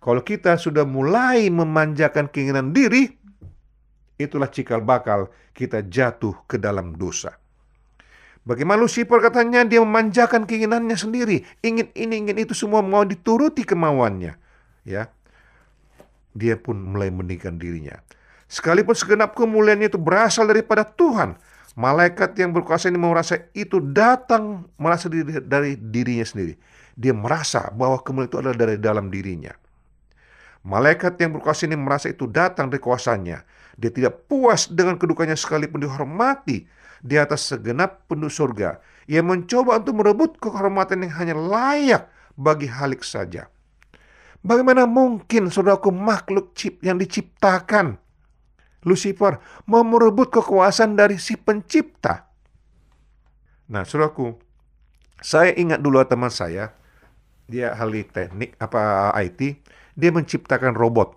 Kalau 0.00 0.24
kita 0.24 0.56
sudah 0.56 0.88
mulai 0.88 1.52
memanjakan 1.52 2.32
keinginan 2.32 2.72
diri, 2.72 3.12
itulah 4.16 4.48
cikal 4.48 4.80
bakal 4.80 5.28
kita 5.52 5.84
jatuh 5.84 6.32
ke 6.48 6.56
dalam 6.56 6.96
dosa. 6.96 7.36
Bagaimana 8.48 8.80
Lucifer 8.80 9.20
katanya 9.20 9.68
dia 9.68 9.84
memanjakan 9.84 10.48
keinginannya 10.48 10.96
sendiri, 10.96 11.44
ingin 11.60 11.92
ini 11.92 12.24
ingin 12.24 12.40
itu 12.40 12.56
semua 12.56 12.80
mau 12.80 13.04
dituruti 13.04 13.68
kemauannya, 13.68 14.40
ya. 14.88 15.12
Dia 16.32 16.56
pun 16.56 16.80
mulai 16.80 17.12
meninggikan 17.12 17.60
dirinya. 17.60 18.00
Sekalipun 18.48 18.96
segenap 18.96 19.36
kemuliaannya 19.36 19.92
itu 19.92 20.00
berasal 20.00 20.48
daripada 20.48 20.88
Tuhan, 20.88 21.36
Malaikat 21.78 22.34
yang 22.34 22.50
berkuasa 22.50 22.90
ini 22.90 22.98
merasa 22.98 23.46
itu 23.54 23.78
datang 23.78 24.66
merasa 24.74 25.06
dari, 25.06 25.38
dari 25.38 25.72
dirinya 25.78 26.26
sendiri. 26.26 26.58
Dia 26.98 27.14
merasa 27.14 27.70
bahwa 27.70 28.02
kemuliaan 28.02 28.28
itu 28.28 28.38
adalah 28.42 28.58
dari 28.58 28.76
dalam 28.76 29.06
dirinya. 29.06 29.54
Malaikat 30.60 31.16
yang 31.16 31.32
berkuasa 31.32 31.64
ini 31.64 31.76
merasa 31.76 32.12
itu 32.12 32.28
datang 32.28 32.68
dari 32.68 32.82
kuasanya. 32.84 33.48
Dia 33.80 33.88
tidak 33.88 34.28
puas 34.28 34.68
dengan 34.68 35.00
kedukannya 35.00 35.32
sekalipun 35.32 35.80
dihormati 35.80 36.68
di 37.00 37.16
atas 37.16 37.48
segenap 37.48 38.04
penduduk 38.04 38.32
surga. 38.32 38.76
Ia 39.08 39.24
mencoba 39.24 39.80
untuk 39.80 40.04
merebut 40.04 40.36
kehormatan 40.36 41.08
yang 41.08 41.12
hanya 41.16 41.34
layak 41.34 42.02
bagi 42.36 42.68
Halik 42.68 43.00
saja. 43.00 43.48
Bagaimana 44.44 44.84
mungkin 44.84 45.48
saudaraku 45.48 45.92
makhluk 45.92 46.52
cip 46.56 46.80
yang 46.84 46.96
diciptakan 46.96 48.00
Lucifer 48.84 49.36
mau 49.68 49.84
merebut 49.84 50.32
kekuasaan 50.32 50.96
dari 50.96 51.20
si 51.20 51.36
pencipta. 51.36 52.32
Nah, 53.68 53.84
saudaraku, 53.84 54.40
saya 55.20 55.52
ingat 55.52 55.84
dulu 55.84 56.00
teman 56.08 56.32
saya, 56.32 56.72
dia 57.44 57.76
ahli 57.76 58.08
teknik 58.08 58.56
apa 58.56 59.12
IT, 59.20 59.60
dia 60.00 60.08
menciptakan 60.08 60.72
robot 60.72 61.12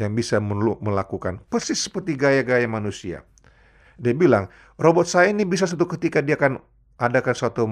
yang 0.00 0.16
bisa 0.16 0.40
melakukan 0.80 1.44
persis 1.52 1.84
seperti 1.84 2.16
gaya-gaya 2.16 2.64
manusia. 2.64 3.24
Dia 4.00 4.12
bilang, 4.12 4.48
robot 4.80 5.08
saya 5.08 5.32
ini 5.32 5.44
bisa 5.44 5.68
suatu 5.68 5.88
ketika 5.88 6.24
dia 6.24 6.36
akan 6.36 6.60
adakan 6.96 7.34
suatu 7.36 7.68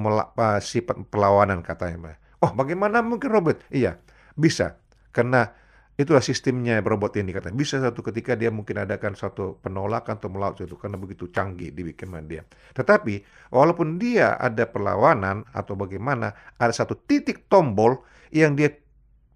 sifat 0.61 1.09
perlawanan 1.09 1.64
katanya. 1.64 2.20
Oh, 2.44 2.52
bagaimana 2.52 3.00
mungkin 3.00 3.33
robot? 3.33 3.64
Iya, 3.72 4.00
bisa. 4.37 4.76
Karena 5.12 5.48
Itulah 5.94 6.26
sistemnya 6.26 6.83
robot 6.83 7.14
ini 7.22 7.30
kata. 7.30 7.54
Bisa 7.54 7.78
satu 7.78 8.02
ketika 8.02 8.35
dia 8.35 8.50
mungkin 8.50 8.83
adakan 8.83 9.14
suatu 9.14 9.62
penolakan 9.62 10.18
atau 10.18 10.26
melawan 10.26 10.59
itu 10.59 10.74
karena 10.74 10.98
begitu 10.98 11.30
canggih 11.30 11.70
dibikin 11.70 12.11
dia. 12.26 12.42
Tetapi 12.74 13.22
walaupun 13.54 14.02
dia 14.02 14.35
ada 14.35 14.66
perlawanan 14.66 15.46
atau 15.54 15.78
bagaimana, 15.78 16.35
ada 16.59 16.74
satu 16.74 16.98
titik 16.98 17.46
tombol 17.46 18.02
yang 18.35 18.59
dia 18.59 18.74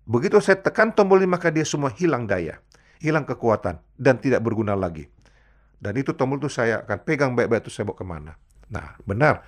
begitu 0.08 0.40
saya 0.40 0.56
tekan 0.58 0.96
tombol 0.96 1.20
ini 1.20 1.28
maka 1.28 1.52
dia 1.52 1.68
semua 1.68 1.92
hilang 1.92 2.24
daya, 2.24 2.58
hilang 2.98 3.28
kekuatan 3.28 3.76
dan 4.00 4.16
tidak 4.18 4.40
berguna 4.40 4.72
lagi. 4.72 5.06
Dan 5.78 5.94
itu 5.94 6.16
tombol 6.16 6.40
itu 6.40 6.50
saya 6.50 6.82
akan 6.82 6.98
pegang 7.04 7.30
baik-baik 7.36 7.68
itu 7.68 7.70
saya 7.70 7.86
bawa 7.86 7.98
ke 8.00 8.06
mana. 8.08 8.32
Nah 8.72 8.96
benar 9.04 9.44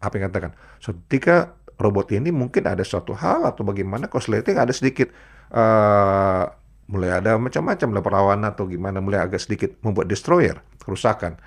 apa 0.00 0.16
yang 0.16 0.32
katakan. 0.32 0.56
So, 0.80 0.96
ketika 1.06 1.54
robot 1.76 2.12
ini 2.12 2.32
mungkin 2.32 2.64
ada 2.64 2.84
suatu 2.84 3.12
hal 3.16 3.44
atau 3.44 3.64
bagaimana 3.64 4.08
kosleting 4.08 4.56
ada 4.56 4.72
sedikit 4.72 5.12
uh, 5.52 6.48
mulai 6.90 7.22
ada 7.22 7.38
macam-macam 7.38 7.88
lah 7.94 8.02
perlawanan 8.02 8.48
atau 8.52 8.66
gimana 8.66 8.98
mulai 8.98 9.22
agak 9.22 9.40
sedikit 9.40 9.76
membuat 9.84 10.10
destroyer 10.10 10.58
kerusakan. 10.82 11.38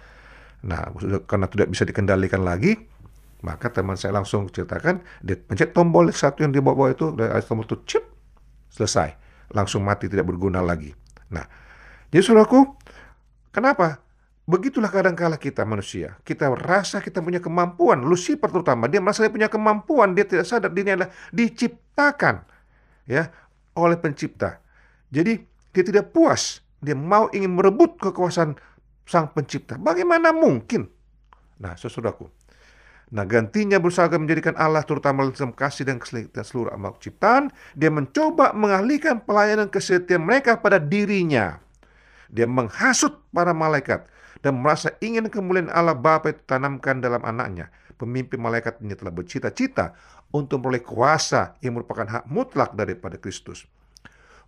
Nah, 0.63 0.87
karena 1.27 1.51
tidak 1.51 1.75
bisa 1.75 1.83
dikendalikan 1.83 2.39
lagi, 2.47 2.79
maka 3.43 3.67
teman 3.67 3.99
saya 3.99 4.15
langsung 4.15 4.47
ceritakan, 4.47 5.03
dia 5.19 5.35
pencet 5.35 5.75
tombol 5.75 6.07
satu 6.15 6.47
yang 6.47 6.55
dibawa 6.55 6.95
itu, 6.95 7.11
ada 7.19 7.43
tombol 7.43 7.67
itu 7.67 7.75
chip, 7.83 8.07
selesai. 8.73 9.13
Langsung 9.53 9.85
mati, 9.85 10.09
tidak 10.09 10.25
berguna 10.25 10.65
lagi. 10.65 10.89
Nah, 11.29 11.45
jadi 12.09 12.25
saudaraku, 12.25 12.65
kenapa? 13.53 14.01
Begitulah 14.43 14.91
kadang-kala 14.91 15.39
kita 15.39 15.63
manusia. 15.63 16.19
Kita 16.25 16.51
rasa 16.51 16.99
kita 16.99 17.23
punya 17.23 17.39
kemampuan. 17.39 18.03
Lucifer 18.03 18.49
terutama, 18.49 18.91
dia 18.91 18.99
merasa 18.99 19.23
dia 19.23 19.31
punya 19.31 19.47
kemampuan. 19.47 20.17
Dia 20.17 20.27
tidak 20.27 20.49
sadar 20.49 20.73
dirinya 20.73 20.99
adalah 20.99 21.11
diciptakan. 21.31 22.43
Ya, 23.07 23.31
oleh 23.77 23.95
pencipta. 23.95 24.59
Jadi 25.13 25.39
dia 25.71 25.83
tidak 25.85 26.11
puas, 26.11 26.59
dia 26.83 26.97
mau 26.97 27.31
ingin 27.31 27.55
merebut 27.55 27.95
kekuasaan 28.01 28.57
sang 29.07 29.31
pencipta. 29.31 29.79
Bagaimana 29.79 30.35
mungkin? 30.35 30.91
Nah, 31.59 31.79
sesudaku. 31.79 32.27
Nah 33.13 33.29
gantinya 33.29 33.77
berusaha 33.77 34.09
menjadikan 34.09 34.57
Allah 34.57 34.81
terutama 34.81 35.21
dalam 35.29 35.53
kasih 35.53 35.85
dan 35.85 36.01
keselamatan 36.01 36.41
seluruh 36.41 36.73
amal 36.73 36.97
ciptaan. 36.97 37.53
Dia 37.77 37.93
mencoba 37.93 38.57
mengalihkan 38.57 39.21
pelayanan 39.21 39.69
kesetiaan 39.69 40.25
mereka 40.25 40.57
pada 40.57 40.81
dirinya. 40.81 41.61
Dia 42.33 42.49
menghasut 42.49 43.21
para 43.29 43.53
malaikat 43.53 44.09
dan 44.41 44.57
merasa 44.57 44.97
ingin 44.97 45.29
kemuliaan 45.29 45.69
Allah 45.69 45.93
Bapa 45.93 46.33
itu 46.33 46.41
tanamkan 46.49 47.05
dalam 47.05 47.21
anaknya. 47.21 47.69
Pemimpin 48.01 48.41
malaikat 48.41 48.81
ini 48.81 48.97
telah 48.97 49.13
bercita-cita 49.13 49.93
untuk 50.33 50.65
memperoleh 50.65 50.81
kuasa 50.81 51.53
yang 51.61 51.77
merupakan 51.77 52.09
hak 52.09 52.25
mutlak 52.25 52.73
daripada 52.73 53.21
Kristus. 53.21 53.69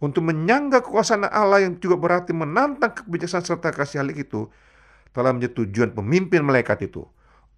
Untuk 0.01 0.25
menyangga 0.25 0.81
kekuasaan 0.81 1.29
Allah 1.29 1.69
yang 1.69 1.77
juga 1.77 1.95
berarti 2.01 2.33
menantang 2.33 2.97
kebijaksanaan 2.97 3.45
serta 3.45 3.69
kasih 3.69 4.01
halik 4.01 4.25
itu 4.25 4.49
telah 5.13 5.31
menjadi 5.31 5.63
tujuan 5.63 5.93
pemimpin 5.93 6.41
malaikat 6.41 6.89
itu. 6.89 7.05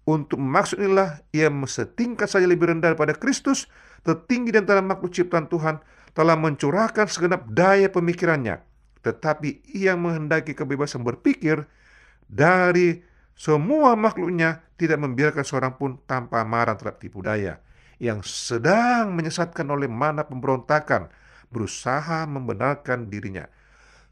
Untuk 0.08 0.40
maksud 0.40 0.80
inilah 0.80 1.20
ia 1.36 1.52
setingkat 1.52 2.32
saja 2.32 2.48
lebih 2.48 2.72
rendah 2.72 2.96
daripada 2.96 3.12
Kristus, 3.12 3.68
tertinggi 4.00 4.56
di 4.56 4.58
antara 4.64 4.80
makhluk 4.80 5.12
ciptaan 5.12 5.52
Tuhan, 5.52 5.84
telah 6.16 6.32
mencurahkan 6.32 7.12
segenap 7.12 7.44
daya 7.52 7.92
pemikirannya. 7.92 8.64
Tetapi 9.04 9.68
ia 9.76 10.00
menghendaki 10.00 10.56
kebebasan 10.56 11.04
berpikir 11.04 11.68
dari 12.24 13.04
semua 13.36 13.92
makhluknya 14.00 14.64
tidak 14.80 14.96
membiarkan 14.96 15.44
seorang 15.44 15.76
pun 15.76 16.00
tanpa 16.08 16.40
marah 16.40 16.72
terhadap 16.80 17.04
tipu 17.04 17.20
daya 17.20 17.60
yang 18.00 18.24
sedang 18.24 19.12
menyesatkan 19.12 19.68
oleh 19.68 19.92
mana 19.92 20.24
pemberontakan 20.24 21.12
berusaha 21.52 22.24
membenarkan 22.24 23.12
dirinya. 23.12 23.44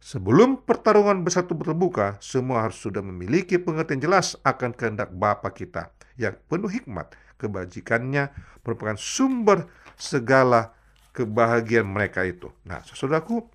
Sebelum 0.06 0.62
pertarungan 0.62 1.26
besar 1.26 1.50
itu 1.50 1.58
terbuka, 1.58 2.14
semua 2.22 2.62
harus 2.62 2.78
sudah 2.78 3.02
memiliki 3.02 3.58
pengertian 3.58 3.98
jelas 3.98 4.38
akan 4.46 4.70
kehendak 4.70 5.10
Bapa 5.10 5.50
kita 5.50 5.90
yang 6.14 6.38
penuh 6.46 6.70
hikmat. 6.70 7.10
Kebajikannya 7.34 8.30
merupakan 8.62 8.94
sumber 8.94 9.66
segala 9.98 10.70
kebahagiaan 11.10 11.90
mereka 11.90 12.22
itu. 12.22 12.54
Nah, 12.62 12.86
saudaraku, 12.86 13.50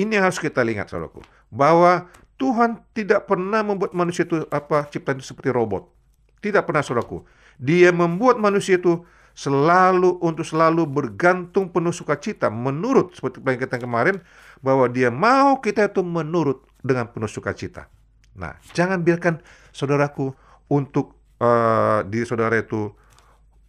ini 0.00 0.16
yang 0.16 0.32
harus 0.32 0.40
kita 0.40 0.64
lihat, 0.64 0.88
saudaraku, 0.88 1.20
bahwa 1.52 2.08
Tuhan 2.40 2.80
tidak 2.96 3.28
pernah 3.28 3.60
membuat 3.60 3.92
manusia 3.92 4.24
itu 4.24 4.48
apa 4.48 4.88
ciptaan 4.88 5.20
itu 5.20 5.28
seperti 5.28 5.52
robot. 5.52 5.92
Tidak 6.40 6.64
pernah, 6.64 6.80
saudaraku. 6.80 7.20
Dia 7.60 7.92
membuat 7.92 8.40
manusia 8.40 8.80
itu 8.80 9.04
selalu 9.32 10.20
untuk 10.20 10.44
selalu 10.44 10.84
bergantung 10.84 11.72
penuh 11.72 11.92
sukacita 11.92 12.52
menurut 12.52 13.16
seperti 13.16 13.40
kita 13.56 13.80
kemarin 13.80 14.20
bahwa 14.60 14.86
dia 14.92 15.08
mau 15.08 15.58
kita 15.58 15.88
itu 15.88 16.04
menurut 16.04 16.64
dengan 16.84 17.08
penuh 17.08 17.28
sukacita. 17.28 17.88
Nah, 18.36 18.56
jangan 18.72 19.00
biarkan 19.04 19.40
saudaraku 19.72 20.32
untuk 20.72 21.16
uh, 21.40 22.00
diri 22.08 22.24
saudara 22.24 22.56
itu 22.60 22.92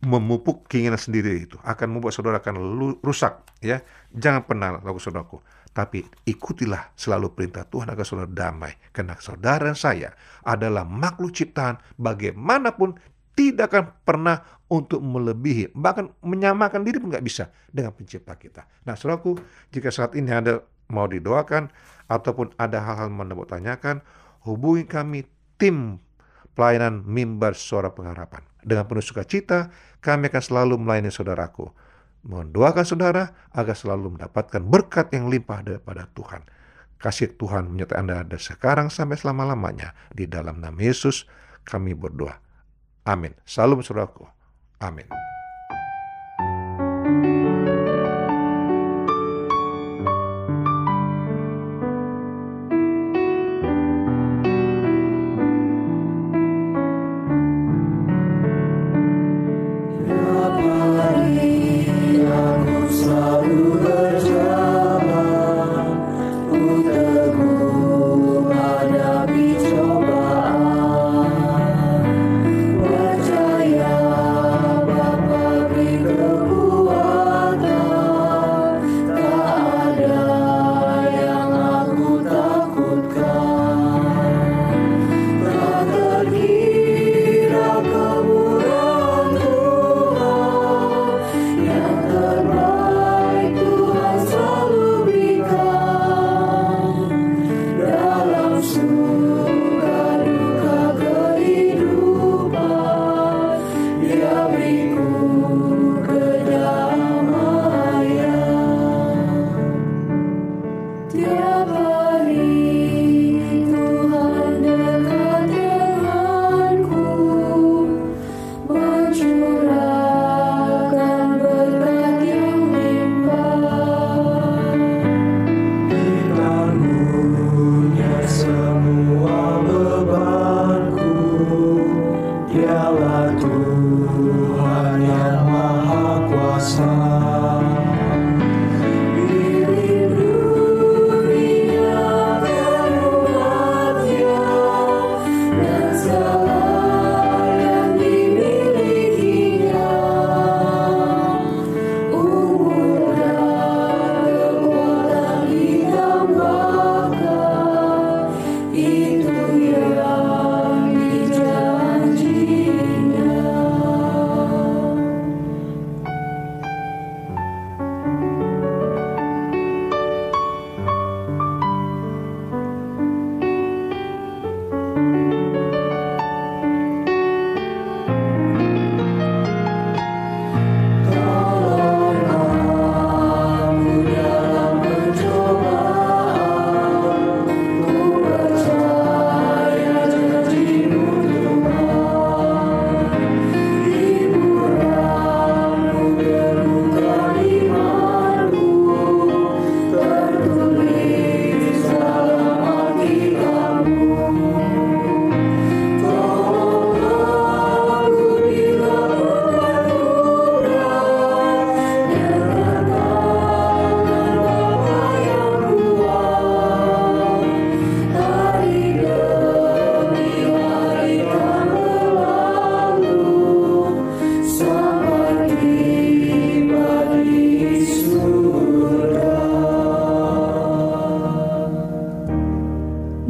memupuk 0.04 0.68
keinginan 0.68 1.00
sendiri 1.00 1.48
itu 1.48 1.56
akan 1.64 1.96
membuat 1.96 2.12
saudara 2.12 2.44
akan 2.44 2.60
rusak 3.00 3.44
ya. 3.64 3.80
Jangan 4.12 4.44
pernah 4.44 4.80
lakukan 4.84 5.04
saudaraku. 5.04 5.40
Tapi 5.74 6.06
ikutilah 6.30 6.94
selalu 6.94 7.34
perintah 7.34 7.66
Tuhan 7.66 7.90
agar 7.90 8.06
saudara 8.06 8.30
damai. 8.30 8.78
Karena 8.94 9.18
saudara 9.18 9.74
dan 9.74 9.78
saya 9.80 10.14
adalah 10.46 10.86
makhluk 10.86 11.34
ciptaan 11.34 11.82
bagaimanapun 11.98 12.94
tidak 13.34 13.74
akan 13.74 13.86
pernah 14.06 14.38
untuk 14.70 15.02
melebihi, 15.02 15.74
bahkan 15.78 16.10
menyamakan 16.26 16.82
diri 16.82 16.98
pun 16.98 17.14
nggak 17.14 17.26
bisa 17.26 17.54
dengan 17.70 17.94
pencipta 17.94 18.34
kita. 18.34 18.66
Nah, 18.90 18.98
saudaraku, 18.98 19.38
jika 19.70 19.94
saat 19.94 20.18
ini 20.18 20.34
ada 20.34 20.66
mau 20.90 21.06
didoakan 21.06 21.70
ataupun 22.10 22.58
ada 22.58 22.82
hal-hal 22.82 23.10
mau 23.14 23.46
tanyakan, 23.46 24.02
hubungi 24.46 24.90
kami 24.90 25.26
tim 25.62 26.02
pelayanan 26.58 27.06
mimbar 27.06 27.54
suara 27.54 27.94
pengharapan. 27.94 28.42
Dengan 28.64 28.88
penuh 28.88 29.04
sukacita, 29.04 29.70
kami 30.00 30.32
akan 30.32 30.44
selalu 30.44 30.76
melayani 30.80 31.12
saudaraku. 31.12 31.70
Mendoakan 32.24 32.86
saudara 32.88 33.24
agar 33.52 33.76
selalu 33.76 34.16
mendapatkan 34.16 34.64
berkat 34.64 35.12
yang 35.12 35.28
limpah 35.28 35.60
daripada 35.60 36.08
Tuhan. 36.16 36.42
Kasih 36.96 37.36
Tuhan 37.36 37.68
menyertai 37.68 38.00
Anda 38.00 38.24
dari 38.24 38.40
sekarang 38.40 38.88
sampai 38.88 39.20
selama-lamanya. 39.20 39.92
Di 40.16 40.24
dalam 40.24 40.64
nama 40.64 40.80
Yesus 40.80 41.28
kami 41.68 41.92
berdoa. 41.92 42.43
Amin. 43.06 43.36
Salam 43.46 43.84
saudaraku. 43.84 44.28
Amin. 44.80 45.08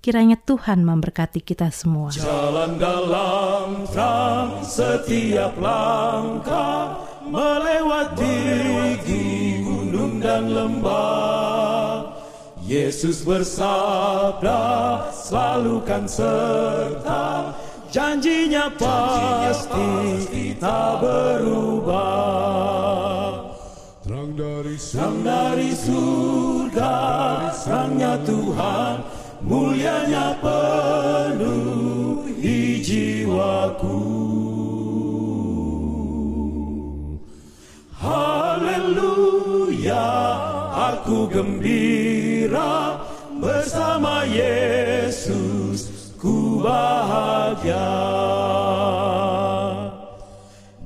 Kiranya 0.00 0.38
Tuhan 0.38 0.86
memberkati 0.86 1.42
kita 1.42 1.70
semua. 1.74 2.14
Jalan 2.14 2.78
dalam 2.78 3.82
terang 3.90 4.62
setiap 4.62 5.58
langkah 5.58 7.02
melewati 7.26 8.38
gunung 9.66 10.22
dan 10.22 10.46
lembah. 10.54 12.14
Yesus 12.66 13.22
bersabda 13.22 14.58
selalu 15.14 15.86
kan 15.86 16.02
serta 16.10 17.54
janjinya 17.94 18.66
pasti 18.74 20.50
tak 20.58 20.98
berubah. 20.98 22.26
Terang 24.02 24.34
dari 24.34 24.74
terang 24.78 25.22
dari 25.22 25.70
surga, 25.74 26.94
terangnya 27.54 28.18
Tuhan, 28.22 28.94
mulianya 29.46 30.34
penuhi 30.42 31.62
jiwaku. 32.82 34.02
Haleluya, 37.94 39.38
aku 40.90 41.30
gembira 41.30 42.98
bersama 43.38 44.26
Yesus, 44.26 46.12
ku 46.18 46.58
bahagia. 46.58 47.86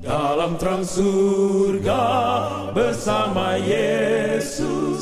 Dalam 0.04 0.56
terang 0.60 0.84
surga 0.84 2.04
bersama 2.76 3.56
Yesus 3.56 4.99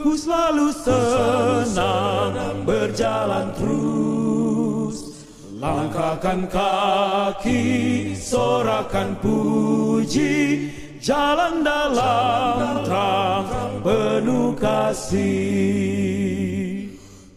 Ku 0.00 0.16
selalu 0.16 0.72
senang 0.72 2.64
berjalan 2.64 3.52
terus. 3.52 5.12
Langkahkan 5.60 6.48
kaki, 6.48 8.16
sorakan 8.16 9.12
puji. 9.20 10.72
Jalan 11.04 11.60
dalam 11.60 12.80
terang 12.84 13.44
penuh 13.84 14.56
kasih. 14.56 15.20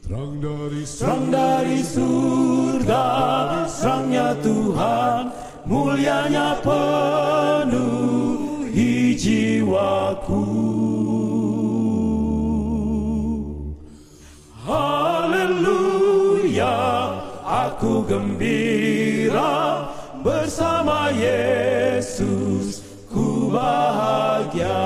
Terang 0.08 0.40
dari 0.40 0.84
terang 0.88 1.28
dari 1.32 1.84
surga, 1.84 3.08
terangnya 3.68 4.36
Tuhan, 4.40 5.36
mulianya 5.68 6.60
penuhi 6.64 7.76
jiwaku. 9.20 10.83
Aku 17.64 18.04
gembira 18.04 19.88
bersama 20.20 21.08
Yesus, 21.16 22.84
ku 23.08 23.48
bahagia. 23.48 24.84